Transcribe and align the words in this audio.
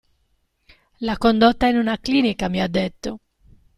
L'ha 1.01 1.15
condotta 1.19 1.67
in 1.67 1.77
una 1.77 1.99
clinica, 1.99 2.49
mi 2.49 2.59
ha 2.59 2.67
detto. 2.67 3.19